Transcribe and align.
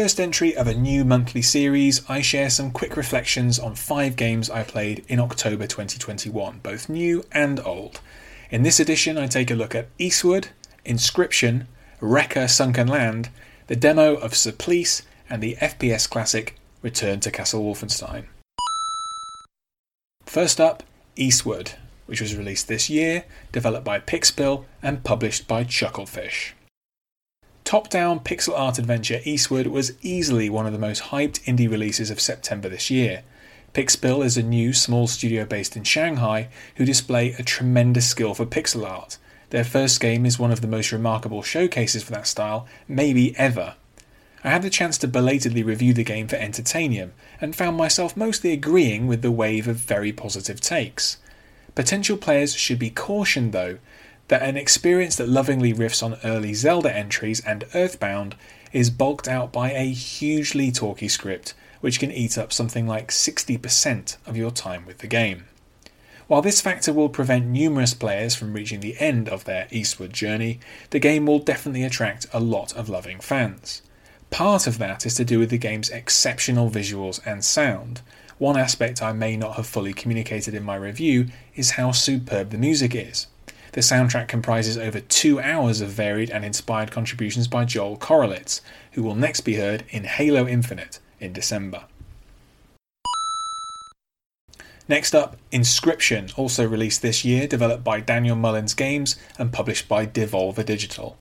First 0.00 0.18
entry 0.18 0.56
of 0.56 0.66
a 0.66 0.72
new 0.72 1.04
monthly 1.04 1.42
series, 1.42 2.00
I 2.08 2.22
share 2.22 2.48
some 2.48 2.70
quick 2.70 2.96
reflections 2.96 3.58
on 3.58 3.74
five 3.74 4.16
games 4.16 4.48
I 4.48 4.62
played 4.62 5.04
in 5.08 5.20
October 5.20 5.66
2021, 5.66 6.60
both 6.62 6.88
new 6.88 7.22
and 7.32 7.60
old. 7.60 8.00
In 8.50 8.62
this 8.62 8.80
edition, 8.80 9.18
I 9.18 9.26
take 9.26 9.50
a 9.50 9.54
look 9.54 9.74
at 9.74 9.88
Eastward, 9.98 10.48
Inscryption, 10.86 11.66
REKKR 12.00 12.48
Sunken 12.48 12.88
Land, 12.88 13.28
the 13.66 13.76
demo 13.76 14.14
of 14.14 14.34
Supplice, 14.34 15.02
and 15.28 15.42
the 15.42 15.58
FPS 15.60 16.08
classic 16.08 16.56
Return 16.80 17.20
to 17.20 17.30
Castle 17.30 17.62
Wolfenstein. 17.62 18.24
First 20.24 20.62
up, 20.62 20.82
Eastward, 21.14 21.72
which 22.06 22.22
was 22.22 22.34
released 22.34 22.68
this 22.68 22.88
year, 22.88 23.26
developed 23.52 23.84
by 23.84 24.00
Pixpil 24.00 24.64
and 24.82 25.04
published 25.04 25.46
by 25.46 25.64
Chucklefish. 25.64 26.52
Top 27.70 27.88
down 27.88 28.18
pixel 28.18 28.58
art 28.58 28.80
adventure 28.80 29.20
Eastward 29.22 29.68
was 29.68 29.92
easily 30.02 30.50
one 30.50 30.66
of 30.66 30.72
the 30.72 30.78
most 30.80 31.04
hyped 31.04 31.40
indie 31.44 31.70
releases 31.70 32.10
of 32.10 32.20
September 32.20 32.68
this 32.68 32.90
year. 32.90 33.22
Pixpil 33.72 34.24
is 34.24 34.36
a 34.36 34.42
new 34.42 34.72
small 34.72 35.06
studio 35.06 35.44
based 35.44 35.76
in 35.76 35.84
Shanghai 35.84 36.48
who 36.74 36.84
display 36.84 37.30
a 37.38 37.44
tremendous 37.44 38.08
skill 38.08 38.34
for 38.34 38.44
pixel 38.44 38.84
art. 38.84 39.18
Their 39.50 39.62
first 39.62 40.00
game 40.00 40.26
is 40.26 40.36
one 40.36 40.50
of 40.50 40.62
the 40.62 40.66
most 40.66 40.90
remarkable 40.90 41.42
showcases 41.42 42.02
for 42.02 42.10
that 42.10 42.26
style, 42.26 42.66
maybe 42.88 43.38
ever. 43.38 43.76
I 44.42 44.50
had 44.50 44.62
the 44.62 44.68
chance 44.68 44.98
to 44.98 45.06
belatedly 45.06 45.62
review 45.62 45.94
the 45.94 46.02
game 46.02 46.26
for 46.26 46.38
Entertainium 46.38 47.10
and 47.40 47.54
found 47.54 47.76
myself 47.76 48.16
mostly 48.16 48.52
agreeing 48.52 49.06
with 49.06 49.22
the 49.22 49.30
wave 49.30 49.68
of 49.68 49.76
very 49.76 50.10
positive 50.10 50.60
takes. 50.60 51.18
Potential 51.76 52.16
players 52.16 52.52
should 52.56 52.80
be 52.80 52.90
cautioned, 52.90 53.52
though, 53.52 53.78
that 54.30 54.42
an 54.42 54.56
experience 54.56 55.16
that 55.16 55.28
lovingly 55.28 55.74
riffs 55.74 56.04
on 56.04 56.16
early 56.22 56.54
Zelda 56.54 56.94
entries 56.94 57.40
and 57.40 57.64
Earthbound 57.74 58.36
is 58.72 58.88
bulked 58.88 59.26
out 59.26 59.52
by 59.52 59.72
a 59.72 59.90
hugely 59.90 60.70
talky 60.70 61.08
script 61.08 61.52
which 61.80 61.98
can 61.98 62.12
eat 62.12 62.38
up 62.38 62.52
something 62.52 62.86
like 62.86 63.08
60% 63.08 64.16
of 64.26 64.36
your 64.36 64.52
time 64.52 64.86
with 64.86 64.98
the 64.98 65.08
game. 65.08 65.46
While 66.28 66.42
this 66.42 66.60
factor 66.60 66.92
will 66.92 67.08
prevent 67.08 67.46
numerous 67.46 67.92
players 67.92 68.36
from 68.36 68.52
reaching 68.52 68.78
the 68.78 68.94
end 69.00 69.28
of 69.28 69.46
their 69.46 69.66
eastward 69.72 70.12
journey, 70.12 70.60
the 70.90 71.00
game 71.00 71.26
will 71.26 71.40
definitely 71.40 71.82
attract 71.82 72.28
a 72.32 72.38
lot 72.38 72.72
of 72.76 72.88
loving 72.88 73.18
fans. 73.18 73.82
Part 74.30 74.68
of 74.68 74.78
that 74.78 75.04
is 75.04 75.16
to 75.16 75.24
do 75.24 75.40
with 75.40 75.50
the 75.50 75.58
game's 75.58 75.90
exceptional 75.90 76.70
visuals 76.70 77.18
and 77.26 77.44
sound. 77.44 78.00
One 78.38 78.56
aspect 78.56 79.02
I 79.02 79.12
may 79.12 79.36
not 79.36 79.56
have 79.56 79.66
fully 79.66 79.92
communicated 79.92 80.54
in 80.54 80.62
my 80.62 80.76
review 80.76 81.26
is 81.56 81.72
how 81.72 81.90
superb 81.90 82.50
the 82.50 82.58
music 82.58 82.94
is. 82.94 83.26
The 83.72 83.82
soundtrack 83.82 84.26
comprises 84.26 84.76
over 84.76 85.00
two 85.00 85.40
hours 85.40 85.80
of 85.80 85.90
varied 85.90 86.30
and 86.30 86.44
inspired 86.44 86.90
contributions 86.90 87.46
by 87.46 87.64
Joel 87.64 87.96
Corelitz, 87.96 88.60
who 88.92 89.02
will 89.02 89.14
next 89.14 89.42
be 89.42 89.54
heard 89.56 89.84
in 89.90 90.04
Halo 90.04 90.48
Infinite 90.48 90.98
in 91.20 91.32
December. 91.32 91.84
Next 94.88 95.14
up, 95.14 95.36
Inscryption, 95.52 96.36
also 96.36 96.66
released 96.66 97.00
this 97.00 97.24
year, 97.24 97.46
developed 97.46 97.84
by 97.84 98.00
Daniel 98.00 98.34
Mullins 98.34 98.74
Games 98.74 99.14
and 99.38 99.52
published 99.52 99.86
by 99.86 100.04
Devolver 100.04 100.64
Digital. 100.64 101.16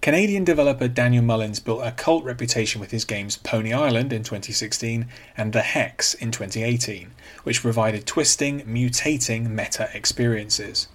Canadian 0.00 0.44
developer 0.44 0.86
Daniel 0.86 1.24
Mullins 1.24 1.58
built 1.58 1.84
a 1.84 1.90
cult 1.90 2.24
reputation 2.24 2.80
with 2.80 2.92
his 2.92 3.04
games 3.04 3.36
Pony 3.36 3.72
Island 3.72 4.12
in 4.12 4.22
2016 4.22 5.08
and 5.36 5.52
The 5.52 5.62
Hex 5.62 6.14
in 6.14 6.30
2018, 6.30 7.10
which 7.42 7.60
provided 7.60 8.06
twisting, 8.06 8.60
mutating 8.60 9.50
meta 9.50 9.90
experiences. 9.92 10.86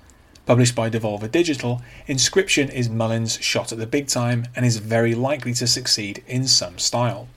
Published 0.45 0.75
by 0.75 0.91
Devolver 0.91 1.31
Digital, 1.31 1.81
Inscryption 2.07 2.69
is 2.71 2.87
Mullins' 2.87 3.39
shot 3.41 3.71
at 3.71 3.79
the 3.79 3.87
big 3.87 4.07
time 4.07 4.45
and 4.55 4.63
is 4.63 4.77
very 4.77 5.15
likely 5.15 5.53
to 5.55 5.65
succeed 5.65 6.23
in 6.27 6.47
some 6.47 6.77
style. 6.77 7.27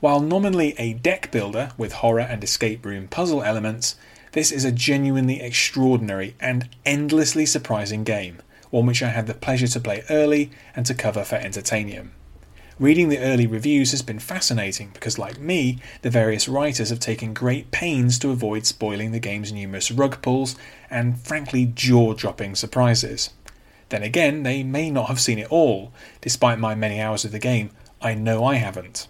While 0.00 0.20
nominally 0.20 0.74
a 0.76 0.92
deck 0.92 1.30
builder 1.30 1.70
with 1.78 1.94
horror 1.94 2.20
and 2.20 2.44
escape 2.44 2.84
room 2.84 3.08
puzzle 3.08 3.42
elements, 3.42 3.96
this 4.32 4.52
is 4.52 4.64
a 4.64 4.72
genuinely 4.72 5.40
extraordinary 5.40 6.36
and 6.38 6.68
endlessly 6.84 7.46
surprising 7.46 8.04
game, 8.04 8.42
one 8.68 8.84
which 8.84 9.02
I 9.02 9.08
had 9.08 9.26
the 9.26 9.34
pleasure 9.34 9.68
to 9.68 9.80
play 9.80 10.04
early 10.10 10.50
and 10.76 10.84
to 10.84 10.94
cover 10.94 11.24
for 11.24 11.38
Entertainium. 11.38 12.10
Reading 12.80 13.10
the 13.10 13.18
early 13.18 13.46
reviews 13.46 13.90
has 13.90 14.00
been 14.00 14.18
fascinating 14.18 14.88
because, 14.94 15.18
like 15.18 15.38
me, 15.38 15.80
the 16.00 16.08
various 16.08 16.48
writers 16.48 16.88
have 16.88 16.98
taken 16.98 17.34
great 17.34 17.70
pains 17.70 18.18
to 18.18 18.30
avoid 18.30 18.64
spoiling 18.64 19.12
the 19.12 19.18
game's 19.18 19.52
numerous 19.52 19.90
rug 19.90 20.22
pulls 20.22 20.56
and, 20.88 21.20
frankly, 21.20 21.66
jaw 21.66 22.14
dropping 22.14 22.54
surprises. 22.54 23.34
Then 23.90 24.02
again, 24.02 24.44
they 24.44 24.62
may 24.62 24.90
not 24.90 25.08
have 25.08 25.20
seen 25.20 25.38
it 25.38 25.52
all. 25.52 25.92
Despite 26.22 26.58
my 26.58 26.74
many 26.74 27.02
hours 27.02 27.22
of 27.22 27.32
the 27.32 27.38
game, 27.38 27.68
I 28.00 28.14
know 28.14 28.46
I 28.46 28.54
haven't. 28.54 29.08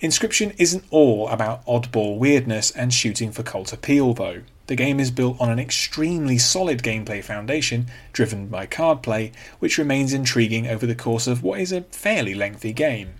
Inscryption 0.00 0.54
isn't 0.56 0.84
all 0.90 1.28
about 1.28 1.66
oddball 1.66 2.18
weirdness 2.18 2.70
and 2.70 2.94
shooting 2.94 3.32
for 3.32 3.42
cult 3.42 3.72
appeal, 3.72 4.14
though. 4.14 4.42
The 4.70 4.76
game 4.76 5.00
is 5.00 5.10
built 5.10 5.36
on 5.40 5.50
an 5.50 5.58
extremely 5.58 6.38
solid 6.38 6.80
gameplay 6.80 7.24
foundation, 7.24 7.86
driven 8.12 8.46
by 8.46 8.66
card 8.66 9.02
play, 9.02 9.32
which 9.58 9.78
remains 9.78 10.12
intriguing 10.12 10.68
over 10.68 10.86
the 10.86 10.94
course 10.94 11.26
of 11.26 11.42
what 11.42 11.58
is 11.58 11.72
a 11.72 11.80
fairly 11.90 12.36
lengthy 12.36 12.72
game. 12.72 13.14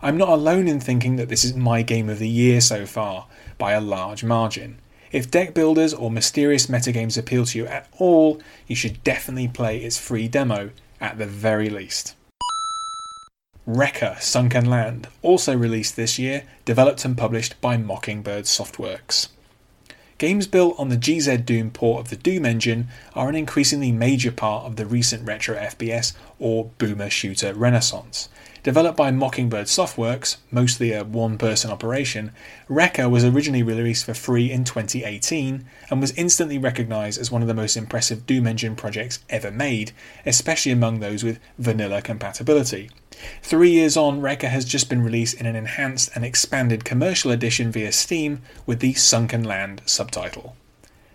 I'm 0.00 0.16
not 0.16 0.28
alone 0.28 0.68
in 0.68 0.78
thinking 0.78 1.16
that 1.16 1.28
this 1.28 1.42
is 1.42 1.56
my 1.56 1.82
game 1.82 2.08
of 2.08 2.20
the 2.20 2.28
year 2.28 2.60
so 2.60 2.86
far, 2.86 3.26
by 3.58 3.72
a 3.72 3.80
large 3.80 4.22
margin. 4.22 4.78
If 5.10 5.28
deck 5.28 5.54
builders 5.54 5.92
or 5.92 6.08
mysterious 6.08 6.68
metagames 6.68 7.18
appeal 7.18 7.46
to 7.46 7.58
you 7.58 7.66
at 7.66 7.88
all, 7.98 8.40
you 8.68 8.76
should 8.76 9.02
definitely 9.02 9.48
play 9.48 9.78
its 9.78 9.98
free 9.98 10.28
demo, 10.28 10.70
at 11.00 11.18
the 11.18 11.26
very 11.26 11.68
least. 11.68 12.14
REKKR 13.66 14.20
Sunken 14.22 14.66
Land, 14.70 15.08
also 15.20 15.56
released 15.56 15.96
this 15.96 16.20
year, 16.20 16.44
developed 16.64 17.04
and 17.04 17.18
published 17.18 17.60
by 17.60 17.76
Mockingbird 17.76 18.44
Softworks. 18.44 19.30
Games 20.22 20.46
built 20.46 20.78
on 20.78 20.88
the 20.88 20.96
GZ 20.96 21.44
Doom 21.44 21.72
port 21.72 22.00
of 22.00 22.10
the 22.10 22.14
Doom 22.14 22.46
engine 22.46 22.86
are 23.12 23.28
an 23.28 23.34
increasingly 23.34 23.90
major 23.90 24.30
part 24.30 24.64
of 24.64 24.76
the 24.76 24.86
recent 24.86 25.26
retro 25.26 25.56
FPS 25.56 26.12
or 26.38 26.70
boomer 26.78 27.10
shooter 27.10 27.52
renaissance. 27.52 28.28
Developed 28.62 28.96
by 28.96 29.10
Mockingbird 29.10 29.66
Softworks, 29.66 30.36
mostly 30.52 30.92
a 30.92 31.02
one 31.02 31.38
person 31.38 31.72
operation, 31.72 32.30
REKKR 32.70 33.10
was 33.10 33.24
originally 33.24 33.64
released 33.64 34.04
for 34.04 34.14
free 34.14 34.48
in 34.52 34.62
2018 34.62 35.64
and 35.90 36.00
was 36.00 36.12
instantly 36.12 36.56
recognised 36.56 37.20
as 37.20 37.32
one 37.32 37.42
of 37.42 37.48
the 37.48 37.52
most 37.52 37.76
impressive 37.76 38.24
Doom 38.24 38.46
Engine 38.46 38.76
projects 38.76 39.18
ever 39.28 39.50
made, 39.50 39.90
especially 40.24 40.70
among 40.70 41.00
those 41.00 41.24
with 41.24 41.40
vanilla 41.58 42.00
compatibility. 42.00 42.90
Three 43.42 43.70
years 43.70 43.96
on, 43.96 44.20
REKKR 44.20 44.48
has 44.48 44.64
just 44.64 44.88
been 44.88 45.02
released 45.02 45.40
in 45.40 45.46
an 45.46 45.56
enhanced 45.56 46.10
and 46.14 46.24
expanded 46.24 46.84
commercial 46.84 47.30
edition 47.30 47.70
via 47.70 47.92
Steam 47.92 48.42
with 48.66 48.80
the 48.80 48.94
Sunken 48.94 49.44
Land 49.44 49.82
subtitle. 49.86 50.56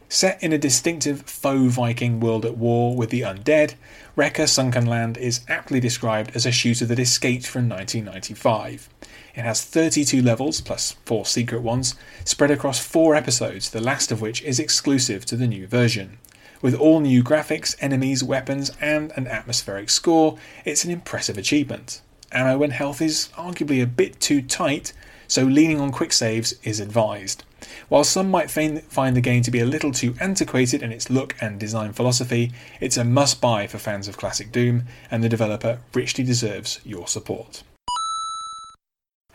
Set 0.09 0.41
in 0.41 0.53
a 0.53 0.57
distinctive 0.57 1.23
faux 1.23 1.73
Viking 1.73 2.21
world 2.21 2.45
at 2.45 2.57
war 2.57 2.95
with 2.95 3.09
the 3.09 3.21
undead, 3.21 3.73
REKKR 4.15 4.47
Sunken 4.47 4.85
Land 4.85 5.17
is 5.17 5.41
aptly 5.49 5.81
described 5.81 6.31
as 6.33 6.45
a 6.45 6.51
shooter 6.51 6.85
that 6.85 6.99
escaped 6.99 7.45
from 7.45 7.67
1995. 7.67 8.89
It 9.35 9.41
has 9.41 9.63
32 9.63 10.21
levels, 10.21 10.61
plus 10.61 10.93
4 11.05 11.25
secret 11.25 11.61
ones, 11.61 11.93
spread 12.23 12.51
across 12.51 12.79
4 12.79 13.15
episodes, 13.15 13.69
the 13.69 13.81
last 13.81 14.11
of 14.11 14.21
which 14.21 14.41
is 14.43 14.59
exclusive 14.59 15.25
to 15.25 15.35
the 15.35 15.45
new 15.45 15.67
version. 15.67 16.19
With 16.61 16.73
all 16.73 16.99
new 16.99 17.23
graphics, 17.23 17.75
enemies, 17.79 18.23
weapons, 18.23 18.71
and 18.81 19.11
an 19.15 19.27
atmospheric 19.27 19.89
score, 19.89 20.37
it's 20.65 20.83
an 20.83 20.91
impressive 20.91 21.37
achievement. 21.37 22.01
Ammo 22.31 22.63
and 22.63 22.73
health 22.73 23.01
is 23.01 23.29
arguably 23.35 23.81
a 23.81 23.87
bit 23.87 24.19
too 24.19 24.41
tight, 24.41 24.91
so 25.27 25.43
leaning 25.43 25.79
on 25.79 25.91
quick 25.91 26.11
saves 26.11 26.55
is 26.63 26.79
advised. 26.79 27.43
While 27.89 28.03
some 28.03 28.31
might 28.31 28.51
find 28.51 29.15
the 29.15 29.21
game 29.21 29.43
to 29.43 29.51
be 29.51 29.59
a 29.59 29.65
little 29.65 29.91
too 29.91 30.15
antiquated 30.19 30.81
in 30.81 30.91
its 30.91 31.09
look 31.09 31.35
and 31.41 31.59
design 31.59 31.93
philosophy, 31.93 32.51
it's 32.81 32.97
a 32.97 33.03
must 33.03 33.39
buy 33.39 33.67
for 33.67 33.77
fans 33.77 34.07
of 34.07 34.17
classic 34.17 34.51
Doom, 34.51 34.83
and 35.11 35.23
the 35.23 35.29
developer 35.29 35.79
richly 35.93 36.23
deserves 36.23 36.79
your 36.83 37.07
support. 37.07 37.63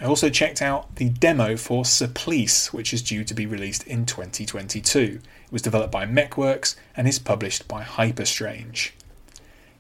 I 0.03 0.07
also 0.07 0.31
checked 0.31 0.61
out 0.61 0.97
the 0.97 1.11
demo 1.11 1.57
for 1.57 1.85
Supplice, 1.85 2.73
which 2.73 2.93
is 2.93 3.03
due 3.03 3.23
to 3.23 3.35
be 3.35 3.47
released 3.47 3.87
in 3.87 4.05
2022. 4.05 5.21
It 5.45 5.53
was 5.53 5.63
developed 5.63 5.93
by 5.93 6.07
Mekworx 6.07 6.75
and 6.97 7.07
is 7.07 7.21
published 7.21 7.69
by 7.69 7.85
Hyperstrange. 7.85 8.91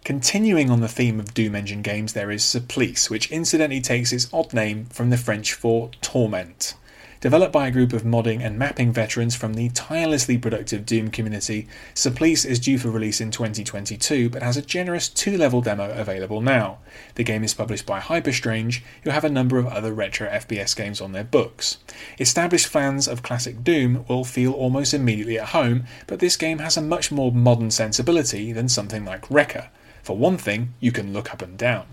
Continuing 0.04 0.70
on 0.70 0.80
the 0.80 0.86
theme 0.86 1.18
of 1.18 1.34
Doom 1.34 1.56
Engine 1.56 1.82
games, 1.82 2.12
there 2.12 2.30
is 2.30 2.44
Supplice, 2.44 3.10
which 3.10 3.32
incidentally 3.32 3.80
takes 3.80 4.12
its 4.12 4.32
odd 4.32 4.54
name 4.54 4.84
from 4.86 5.10
the 5.10 5.16
French 5.16 5.54
for 5.54 5.90
torment. 6.02 6.74
Developed 7.22 7.52
by 7.52 7.68
a 7.68 7.70
group 7.70 7.92
of 7.92 8.02
modding 8.02 8.44
and 8.44 8.58
mapping 8.58 8.92
veterans 8.92 9.36
from 9.36 9.54
the 9.54 9.68
tirelessly 9.68 10.36
productive 10.36 10.84
Doom 10.84 11.08
community, 11.08 11.68
Supplice 11.94 12.44
is 12.44 12.58
due 12.58 12.78
for 12.78 12.90
release 12.90 13.20
in 13.20 13.30
2022 13.30 14.28
but 14.28 14.42
has 14.42 14.56
a 14.56 14.60
generous 14.60 15.08
two 15.08 15.38
level 15.38 15.60
demo 15.60 15.92
available 15.92 16.40
now. 16.40 16.78
The 17.14 17.22
game 17.22 17.44
is 17.44 17.54
published 17.54 17.86
by 17.86 18.00
Hyperstrange, 18.00 18.82
who 19.04 19.10
have 19.10 19.22
a 19.22 19.28
number 19.28 19.56
of 19.56 19.68
other 19.68 19.94
retro 19.94 20.28
FPS 20.28 20.74
games 20.74 21.00
on 21.00 21.12
their 21.12 21.22
books. 21.22 21.78
Established 22.18 22.66
fans 22.66 23.06
of 23.06 23.22
classic 23.22 23.62
Doom 23.62 24.04
will 24.08 24.24
feel 24.24 24.52
almost 24.52 24.92
immediately 24.92 25.38
at 25.38 25.50
home, 25.50 25.84
but 26.08 26.18
this 26.18 26.36
game 26.36 26.58
has 26.58 26.76
a 26.76 26.82
much 26.82 27.12
more 27.12 27.30
modern 27.30 27.70
sensibility 27.70 28.52
than 28.52 28.68
something 28.68 29.04
like 29.04 29.28
REKKR. 29.28 29.68
For 30.02 30.16
one 30.16 30.38
thing, 30.38 30.74
you 30.80 30.90
can 30.90 31.12
look 31.12 31.32
up 31.32 31.40
and 31.40 31.56
down. 31.56 31.86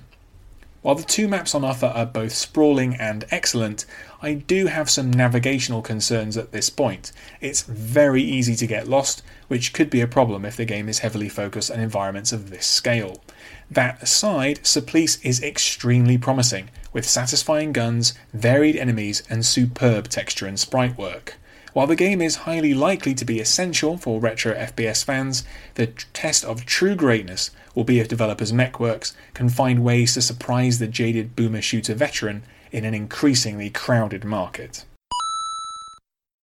While 0.81 0.95
the 0.95 1.03
two 1.03 1.27
maps 1.27 1.53
on 1.53 1.65
offer 1.65 1.87
are 1.87 2.05
both 2.05 2.31
sprawling 2.31 2.95
and 2.95 3.25
excellent, 3.31 3.85
I 4.21 4.33
do 4.35 4.67
have 4.67 4.89
some 4.89 5.11
navigational 5.11 5.81
concerns 5.81 6.37
at 6.37 6.53
this 6.53 6.69
point. 6.69 7.11
It's 7.41 7.63
very 7.63 8.21
easy 8.21 8.55
to 8.55 8.65
get 8.67 8.87
lost, 8.87 9.21
which 9.49 9.73
could 9.73 9.89
be 9.89 9.99
a 9.99 10.07
problem 10.07 10.45
if 10.45 10.55
the 10.55 10.63
game 10.63 10.87
is 10.87 10.99
heavily 10.99 11.27
focused 11.27 11.69
on 11.69 11.81
environments 11.81 12.31
of 12.31 12.49
this 12.49 12.65
scale. 12.65 13.21
That 13.69 14.01
aside, 14.01 14.65
Supplice 14.65 15.17
is 15.21 15.43
extremely 15.43 16.17
promising, 16.17 16.69
with 16.93 17.05
satisfying 17.05 17.73
guns, 17.73 18.13
varied 18.33 18.77
enemies, 18.77 19.21
and 19.29 19.45
superb 19.45 20.07
texture 20.07 20.47
and 20.47 20.57
sprite 20.57 20.97
work. 20.97 21.38
While 21.73 21.87
the 21.87 21.95
game 21.95 22.21
is 22.21 22.37
highly 22.37 22.73
likely 22.73 23.13
to 23.13 23.25
be 23.25 23.39
essential 23.39 23.97
for 23.97 24.19
retro 24.19 24.55
FPS 24.55 25.03
fans, 25.03 25.43
the 25.75 25.87
test 25.87 26.43
of 26.43 26.65
true 26.65 26.95
greatness 26.95 27.51
will 27.75 27.83
be 27.83 27.99
if 27.99 28.07
developers 28.07 28.51
Mekworx 28.51 29.13
can 29.33 29.49
find 29.49 29.83
ways 29.83 30.15
to 30.15 30.21
surprise 30.21 30.79
the 30.79 30.87
jaded 30.87 31.35
boomer 31.35 31.61
shooter 31.61 31.93
veteran 31.93 32.43
in 32.71 32.85
an 32.85 32.93
increasingly 32.93 33.69
crowded 33.69 34.23
market. 34.23 34.85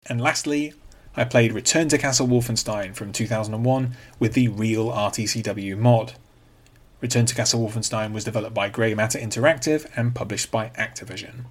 And 0.08 0.20
lastly, 0.20 0.74
I 1.16 1.24
played 1.24 1.52
Return 1.52 1.88
to 1.88 1.98
Castle 1.98 2.28
Wolfenstein 2.28 2.94
from 2.94 3.12
2001 3.12 3.96
with 4.18 4.34
the 4.34 4.48
Real 4.48 4.88
RTCW 4.90 5.76
mod. 5.76 6.12
Return 7.00 7.26
to 7.26 7.34
Castle 7.34 7.66
Wolfenstein 7.66 8.12
was 8.12 8.24
developed 8.24 8.54
by 8.54 8.68
Gray 8.68 8.94
Matter 8.94 9.18
Interactive 9.18 9.90
and 9.96 10.14
published 10.14 10.50
by 10.50 10.68
Activision. 10.78 11.46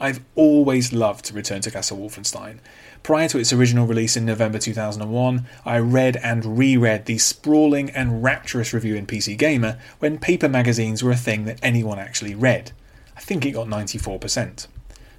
I've 0.00 0.24
always 0.34 0.94
loved 0.94 1.26
to 1.26 1.34
Return 1.34 1.60
to 1.60 1.70
Castle 1.70 1.98
Wolfenstein. 1.98 2.60
Prior 3.02 3.28
to 3.28 3.38
its 3.38 3.52
original 3.52 3.86
release 3.86 4.16
in 4.16 4.24
November 4.24 4.58
2001, 4.58 5.46
I 5.66 5.78
read 5.78 6.16
and 6.16 6.56
reread 6.56 7.04
the 7.04 7.18
sprawling 7.18 7.90
and 7.90 8.22
rapturous 8.22 8.72
review 8.72 8.94
in 8.94 9.06
PC 9.06 9.36
Gamer 9.36 9.78
when 9.98 10.18
paper 10.18 10.48
magazines 10.48 11.02
were 11.02 11.10
a 11.10 11.16
thing 11.16 11.44
that 11.44 11.58
anyone 11.62 11.98
actually 11.98 12.34
read. 12.34 12.72
I 13.14 13.20
think 13.20 13.44
it 13.44 13.52
got 13.52 13.66
94%. 13.66 14.66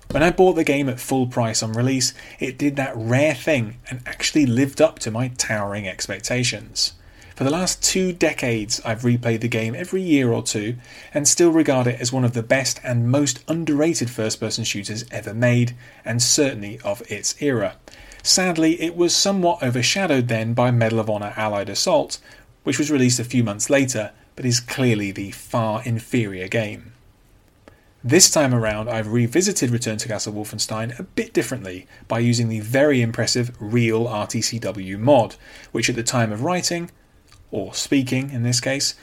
When 0.09 0.23
I 0.23 0.31
bought 0.31 0.53
the 0.53 0.63
game 0.63 0.89
at 0.89 0.99
full 0.99 1.27
price 1.27 1.61
on 1.61 1.73
release, 1.73 2.15
it 2.39 2.57
did 2.57 2.75
that 2.77 2.93
rare 2.95 3.35
thing 3.35 3.77
and 3.89 4.01
actually 4.07 4.47
lived 4.47 4.81
up 4.81 4.97
to 4.99 5.11
my 5.11 5.27
towering 5.29 5.87
expectations. 5.87 6.93
For 7.41 7.45
the 7.45 7.49
last 7.49 7.81
two 7.81 8.13
decades, 8.13 8.79
I've 8.85 9.01
replayed 9.01 9.41
the 9.41 9.47
game 9.47 9.73
every 9.73 10.03
year 10.03 10.31
or 10.31 10.43
two 10.43 10.75
and 11.11 11.27
still 11.27 11.49
regard 11.49 11.87
it 11.87 11.99
as 11.99 12.13
one 12.13 12.23
of 12.23 12.33
the 12.33 12.43
best 12.43 12.79
and 12.83 13.09
most 13.09 13.43
underrated 13.47 14.11
first 14.11 14.39
person 14.39 14.63
shooters 14.63 15.05
ever 15.09 15.33
made, 15.33 15.75
and 16.05 16.21
certainly 16.21 16.79
of 16.83 17.01
its 17.11 17.41
era. 17.41 17.77
Sadly, 18.21 18.79
it 18.79 18.95
was 18.95 19.15
somewhat 19.15 19.63
overshadowed 19.63 20.27
then 20.27 20.53
by 20.53 20.69
Medal 20.69 20.99
of 20.99 21.09
Honor 21.09 21.33
Allied 21.35 21.69
Assault, 21.69 22.19
which 22.61 22.77
was 22.77 22.91
released 22.91 23.19
a 23.19 23.23
few 23.23 23.43
months 23.43 23.71
later, 23.71 24.11
but 24.35 24.45
is 24.45 24.59
clearly 24.59 25.11
the 25.11 25.31
far 25.31 25.81
inferior 25.83 26.47
game. 26.47 26.93
This 28.03 28.29
time 28.29 28.53
around, 28.53 28.87
I've 28.87 29.11
revisited 29.11 29.71
Return 29.71 29.97
to 29.97 30.07
Castle 30.07 30.33
Wolfenstein 30.33 30.99
a 30.99 31.03
bit 31.03 31.33
differently 31.33 31.87
by 32.07 32.19
using 32.19 32.49
the 32.49 32.59
very 32.59 33.01
impressive 33.01 33.55
Real 33.59 34.05
RTCW 34.05 34.99
mod, 34.99 35.37
which 35.71 35.89
at 35.89 35.95
the 35.95 36.03
time 36.03 36.31
of 36.31 36.43
writing 36.43 36.91
or 37.51 37.73
speaking 37.73 38.31
in 38.31 38.43
this 38.43 38.59
case, 38.59 38.95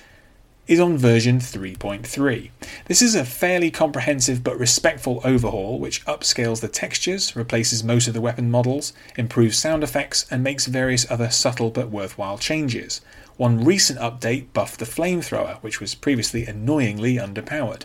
is 0.69 0.79
on 0.79 0.99
version 0.99 1.39
3.3. 1.39 2.51
This 2.85 3.01
is 3.01 3.15
a 3.15 3.25
fairly 3.25 3.71
comprehensive 3.71 4.45
but 4.45 4.59
respectful 4.59 5.23
overhaul 5.25 5.79
which 5.79 6.05
upscales 6.05 6.61
the 6.61 6.69
textures, 6.69 7.35
replaces 7.35 7.83
most 7.83 8.07
of 8.07 8.13
the 8.13 8.21
weapon 8.21 8.51
models, 8.51 8.93
improves 9.17 9.57
sound 9.57 9.83
effects, 9.83 10.27
and 10.31 10.45
makes 10.45 10.67
various 10.67 11.11
other 11.11 11.31
subtle 11.31 11.71
but 11.71 11.91
worthwhile 11.91 12.37
changes. 12.37 13.01
One 13.39 13.65
recent 13.65 13.99
update 14.01 14.53
buffed 14.53 14.81
the 14.81 14.85
flamethrower, 14.85 15.59
which 15.63 15.81
was 15.81 15.95
previously 15.95 16.45
annoyingly 16.45 17.15
underpowered. 17.15 17.85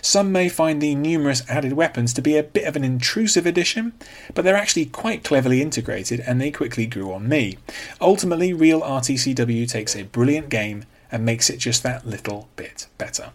Some 0.00 0.32
may 0.32 0.48
find 0.48 0.80
the 0.80 0.94
numerous 0.94 1.48
added 1.48 1.74
weapons 1.74 2.14
to 2.14 2.22
be 2.22 2.36
a 2.36 2.42
bit 2.42 2.64
of 2.64 2.74
an 2.74 2.84
intrusive 2.84 3.46
addition, 3.46 3.92
but 4.32 4.44
they're 4.44 4.56
actually 4.56 4.86
quite 4.86 5.22
cleverly 5.22 5.60
integrated 5.60 6.20
and 6.20 6.40
they 6.40 6.50
quickly 6.50 6.86
grew 6.86 7.12
on 7.12 7.28
me. 7.28 7.58
Ultimately, 8.00 8.52
Real 8.52 8.80
RTCW 8.80 9.68
takes 9.68 9.94
a 9.94 10.04
brilliant 10.04 10.48
game 10.48 10.84
and 11.14 11.24
makes 11.24 11.48
it 11.48 11.58
just 11.58 11.84
that 11.84 12.04
little 12.04 12.48
bit 12.56 12.88
better. 12.98 13.30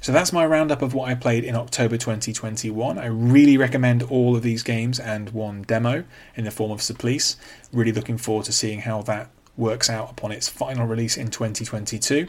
So 0.00 0.10
that's 0.10 0.32
my 0.32 0.46
roundup 0.46 0.80
of 0.80 0.94
what 0.94 1.10
I 1.10 1.14
played 1.14 1.44
in 1.44 1.54
October 1.54 1.98
2021. 1.98 2.98
I 2.98 3.04
really 3.04 3.58
recommend 3.58 4.02
all 4.04 4.34
of 4.34 4.42
these 4.42 4.62
games 4.62 4.98
and 4.98 5.28
one 5.28 5.60
demo 5.60 6.04
in 6.34 6.44
the 6.44 6.50
form 6.50 6.70
of 6.70 6.80
Supplice. 6.80 7.36
Really 7.74 7.92
looking 7.92 8.16
forward 8.16 8.46
to 8.46 8.52
seeing 8.52 8.80
how 8.80 9.02
that 9.02 9.28
works 9.58 9.90
out 9.90 10.10
upon 10.10 10.32
its 10.32 10.48
final 10.48 10.86
release 10.86 11.18
in 11.18 11.28
2022. 11.28 12.28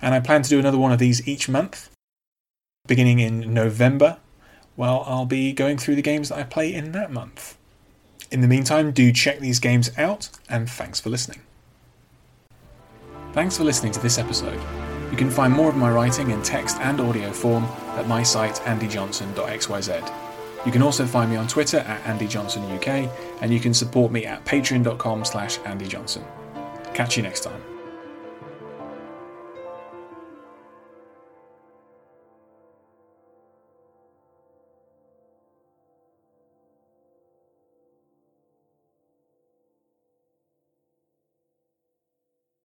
And 0.00 0.14
I 0.14 0.20
plan 0.20 0.42
to 0.42 0.48
do 0.48 0.60
another 0.60 0.78
one 0.78 0.92
of 0.92 1.00
these 1.00 1.26
each 1.26 1.48
month, 1.48 1.90
beginning 2.86 3.18
in 3.18 3.52
November. 3.52 4.18
Well, 4.76 5.02
I'll 5.04 5.26
be 5.26 5.52
going 5.52 5.78
through 5.78 5.96
the 5.96 6.02
games 6.02 6.28
that 6.28 6.38
I 6.38 6.44
play 6.44 6.72
in 6.72 6.92
that 6.92 7.10
month. 7.10 7.58
In 8.30 8.40
the 8.40 8.46
meantime, 8.46 8.92
do 8.92 9.12
check 9.12 9.40
these 9.40 9.58
games 9.58 9.90
out, 9.98 10.28
and 10.48 10.70
thanks 10.70 11.00
for 11.00 11.10
listening. 11.10 11.40
Thanks 13.32 13.56
for 13.56 13.64
listening 13.64 13.92
to 13.92 14.00
this 14.00 14.18
episode. 14.18 14.60
You 15.10 15.16
can 15.16 15.30
find 15.30 15.52
more 15.52 15.68
of 15.68 15.76
my 15.76 15.90
writing 15.90 16.30
in 16.30 16.42
text 16.42 16.78
and 16.80 17.00
audio 17.00 17.32
form 17.32 17.64
at 17.96 18.06
my 18.06 18.22
site 18.22 18.56
andyjohnson.xyz. 18.64 20.12
You 20.66 20.72
can 20.72 20.82
also 20.82 21.06
find 21.06 21.30
me 21.30 21.36
on 21.36 21.46
Twitter 21.46 21.78
at 21.78 22.02
andyjohnsonuk, 22.04 23.10
and 23.40 23.52
you 23.52 23.60
can 23.60 23.72
support 23.72 24.12
me 24.12 24.26
at 24.26 24.44
patreon.com 24.44 25.24
slash 25.24 25.58
andyjohnson. 25.60 26.24
Catch 26.94 27.16
you 27.16 27.22
next 27.22 27.44
time. 27.44 27.77